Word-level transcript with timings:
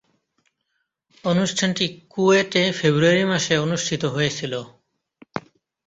অনুষ্ঠানটি 1.23 1.85
কুয়েটে 2.09 2.63
ফেব্রুয়ারি 2.79 3.23
মাসে 3.25 3.53
অনুষ্ঠিত 3.57 4.03
হয়েছিলো। 4.05 4.59